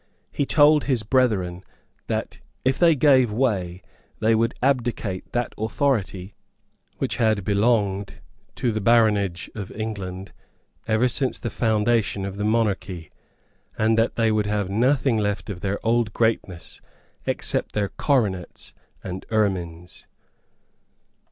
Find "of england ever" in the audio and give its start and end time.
9.53-11.07